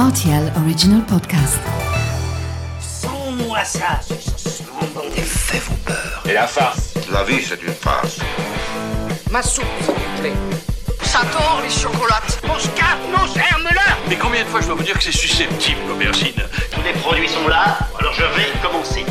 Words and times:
RTL 0.00 0.50
Original 0.64 1.02
Podcast. 1.04 1.58
Sans-moi 2.80 3.62
ça, 3.64 4.00
Les 5.14 5.20
faits 5.20 5.60
vous 5.64 5.76
peur. 5.84 6.22
Et 6.24 6.32
la 6.32 6.46
farce 6.46 6.94
La 7.12 7.22
vie, 7.22 7.42
c'est 7.46 7.62
une 7.62 7.74
farce. 7.74 8.18
Ma 9.30 9.42
soupe, 9.42 9.66
s'il 9.82 9.92
vous 9.92 10.20
plaît. 10.22 10.32
Ça 11.02 11.20
tord 11.30 11.60
les 11.62 11.68
chocolates. 11.68 12.40
Mon 12.48 12.58
scarpe, 12.58 13.00
mon 13.14 13.26
germe-là 13.26 13.98
Mais 14.08 14.16
combien 14.16 14.42
de 14.42 14.48
fois 14.48 14.62
je 14.62 14.68
dois 14.68 14.76
vous 14.76 14.84
dire 14.84 14.96
que 14.96 15.04
c'est 15.04 15.12
susceptible, 15.12 15.80
l'aubergine? 15.86 16.32
Tous 16.72 16.82
les 16.82 16.94
produits 16.94 17.28
sont 17.28 17.46
là, 17.46 17.76
alors 17.98 18.14
je 18.14 18.22
vais 18.22 18.48
commencer. 18.62 19.04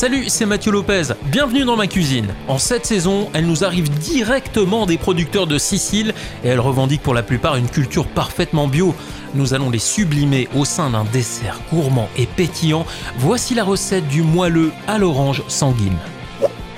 Salut, 0.00 0.30
c'est 0.30 0.46
Mathieu 0.46 0.72
Lopez. 0.72 1.12
Bienvenue 1.26 1.66
dans 1.66 1.76
ma 1.76 1.86
cuisine. 1.86 2.28
En 2.48 2.56
cette 2.56 2.86
saison, 2.86 3.28
elle 3.34 3.44
nous 3.44 3.64
arrive 3.64 3.90
directement 3.90 4.86
des 4.86 4.96
producteurs 4.96 5.46
de 5.46 5.58
Sicile 5.58 6.14
et 6.42 6.48
elle 6.48 6.60
revendique 6.60 7.02
pour 7.02 7.12
la 7.12 7.22
plupart 7.22 7.56
une 7.56 7.68
culture 7.68 8.06
parfaitement 8.06 8.66
bio. 8.66 8.94
Nous 9.34 9.52
allons 9.52 9.68
les 9.68 9.78
sublimer 9.78 10.48
au 10.56 10.64
sein 10.64 10.88
d'un 10.88 11.04
dessert 11.04 11.60
gourmand 11.70 12.08
et 12.16 12.24
pétillant. 12.24 12.86
Voici 13.18 13.54
la 13.54 13.62
recette 13.62 14.08
du 14.08 14.22
moelleux 14.22 14.72
à 14.88 14.96
l'orange 14.96 15.42
sanguine. 15.48 15.98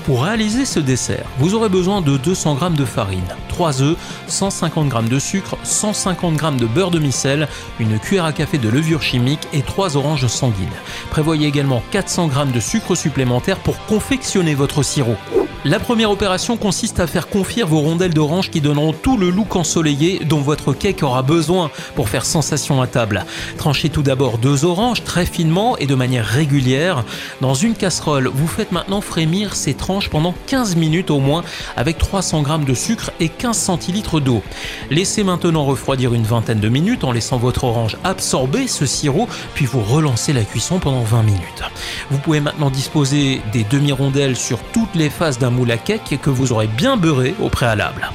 Pour 0.05 0.25
réaliser 0.25 0.65
ce 0.65 0.81
dessert, 0.81 1.27
vous 1.39 1.55
aurez 1.55 1.69
besoin 1.69 2.01
de 2.01 2.17
200 2.17 2.59
g 2.59 2.77
de 2.77 2.85
farine, 2.85 3.23
3 3.49 3.83
œufs, 3.83 3.97
150 4.27 4.91
g 4.91 5.09
de 5.09 5.19
sucre, 5.21 5.57
150 5.63 6.41
g 6.41 6.47
de 6.59 6.67
beurre 6.67 6.91
de 6.91 6.99
micelle, 6.99 7.47
une 7.79 8.01
cuillère 8.01 8.25
à 8.25 8.33
café 8.33 8.59
de 8.59 8.69
levure 8.69 9.01
chimique 9.01 9.47
et 9.53 9.63
3 9.63 9.97
oranges 9.97 10.27
sanguines. 10.27 10.69
Prévoyez 11.11 11.47
également 11.47 11.85
400 11.93 12.31
g 12.31 12.53
de 12.53 12.59
sucre 12.59 12.97
supplémentaire 12.97 13.59
pour 13.59 13.79
confectionner 13.87 14.55
votre 14.55 14.83
sirop. 14.83 15.17
La 15.65 15.79
première 15.79 16.11
opération 16.11 16.57
consiste 16.57 16.99
à 16.99 17.07
faire 17.07 17.29
confire 17.29 17.69
vos 17.69 17.79
rondelles 17.79 18.13
d'orange 18.13 18.51
qui 18.51 18.61
donneront 18.61 18.93
tout 18.93 19.17
le 19.17 19.31
look 19.31 19.55
ensoleillé 19.55 20.19
dont 20.25 20.41
votre 20.41 20.73
cake 20.73 21.05
aura 21.05 21.23
besoin 21.23 21.71
pour 21.95 22.09
faire 22.09 22.25
sensation 22.25 22.83
à 22.83 22.89
table. 22.89 23.25
Tranchez 23.59 23.89
tout 23.89 24.03
d'abord 24.03 24.39
deux 24.39 24.65
oranges 24.65 25.05
très 25.05 25.25
finement 25.25 25.77
et 25.79 25.87
de 25.87 25.95
manière 25.95 26.27
régulière. 26.27 27.05
Dans 27.41 27.55
une 27.55 27.77
casserole, 27.77 28.27
vous 28.27 28.49
faites 28.49 28.73
maintenant 28.73 29.01
frémir 29.01 29.55
ces 29.55 29.75
tranches 29.75 30.11
pendant 30.11 30.35
15 30.49 30.75
minutes 30.75 31.13
au 31.13 31.21
moins 31.21 31.45
avec 31.77 31.97
300 31.97 32.45
g 32.45 32.65
de 32.67 32.75
sucre 32.75 33.13
et 33.21 33.29
15 33.29 33.57
centilitres 33.57 34.19
d'eau. 34.19 34.43
Laissez 34.91 35.23
maintenant 35.23 35.65
refroidir 35.65 36.13
une 36.13 36.25
vingtaine 36.25 36.59
de 36.59 36.69
minutes 36.69 37.05
en 37.05 37.13
laissant 37.13 37.39
votre 37.39 37.63
orange 37.63 37.97
absorber 38.03 38.67
ce 38.67 38.85
sirop 38.85 39.29
puis 39.55 39.67
vous 39.67 39.81
relancez 39.81 40.33
la 40.33 40.43
cuisson 40.43 40.81
pendant 40.81 41.05
20 41.05 41.23
minutes. 41.23 41.63
Vous 42.11 42.19
pouvez 42.19 42.41
maintenant 42.41 42.71
disposer 42.71 43.41
des 43.53 43.63
demi-rondelles 43.63 44.37
sur 44.37 44.59
toutes 44.73 44.97
les 44.97 45.09
faces 45.09 45.39
d'un 45.39 45.52
moule 45.53 45.71
à 45.71 45.79
cake 45.79 46.19
que 46.21 46.31
vous 46.31 46.53
aurez 46.53 46.67
bien 46.67 46.97
beurré 46.97 47.35
au 47.41 47.49
préalable. 47.49 48.11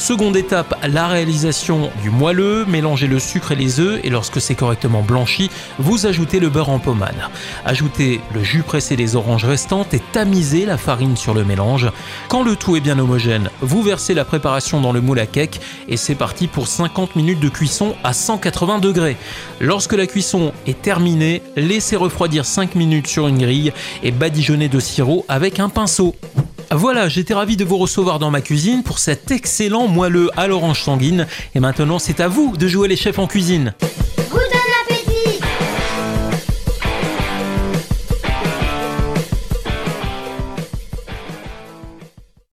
Seconde 0.00 0.38
étape, 0.38 0.74
la 0.88 1.08
réalisation 1.08 1.90
du 2.02 2.08
moelleux. 2.08 2.64
Mélangez 2.64 3.06
le 3.06 3.18
sucre 3.18 3.52
et 3.52 3.54
les 3.54 3.80
œufs 3.80 4.00
et 4.02 4.08
lorsque 4.08 4.40
c'est 4.40 4.54
correctement 4.54 5.02
blanchi, 5.02 5.50
vous 5.78 6.06
ajoutez 6.06 6.40
le 6.40 6.48
beurre 6.48 6.70
en 6.70 6.78
pommade. 6.78 7.28
Ajoutez 7.66 8.22
le 8.32 8.42
jus 8.42 8.62
pressé 8.62 8.96
des 8.96 9.14
oranges 9.14 9.44
restantes 9.44 9.92
et 9.92 10.00
tamisez 10.12 10.64
la 10.64 10.78
farine 10.78 11.18
sur 11.18 11.34
le 11.34 11.44
mélange. 11.44 11.90
Quand 12.30 12.42
le 12.42 12.56
tout 12.56 12.76
est 12.76 12.80
bien 12.80 12.98
homogène, 12.98 13.50
vous 13.60 13.82
versez 13.82 14.14
la 14.14 14.24
préparation 14.24 14.80
dans 14.80 14.92
le 14.92 15.02
moule 15.02 15.18
à 15.18 15.26
cake 15.26 15.60
et 15.86 15.98
c'est 15.98 16.14
parti 16.14 16.46
pour 16.46 16.66
50 16.66 17.14
minutes 17.14 17.40
de 17.40 17.50
cuisson 17.50 17.94
à 18.02 18.14
180 18.14 18.78
degrés. 18.78 19.18
Lorsque 19.60 19.92
la 19.92 20.06
cuisson 20.06 20.54
est 20.66 20.80
terminée, 20.80 21.42
laissez 21.56 21.96
refroidir 21.96 22.46
5 22.46 22.74
minutes 22.74 23.06
sur 23.06 23.28
une 23.28 23.38
grille 23.38 23.74
et 24.02 24.12
badigeonnez 24.12 24.70
de 24.70 24.80
sirop 24.80 25.26
avec 25.28 25.60
un 25.60 25.68
pinceau. 25.68 26.14
Voilà, 26.72 27.08
j'étais 27.08 27.34
ravi 27.34 27.56
de 27.56 27.64
vous 27.64 27.78
recevoir 27.78 28.20
dans 28.20 28.30
ma 28.30 28.40
cuisine 28.40 28.84
pour 28.84 29.00
cet 29.00 29.32
excellent 29.32 29.88
moelleux 29.88 30.30
à 30.36 30.46
l'orange 30.46 30.82
sanguine. 30.82 31.26
Et 31.56 31.60
maintenant, 31.60 31.98
c'est 31.98 32.20
à 32.20 32.28
vous 32.28 32.56
de 32.56 32.68
jouer 32.68 32.86
les 32.86 32.96
chefs 32.96 33.18
en 33.18 33.26
cuisine. 33.26 33.74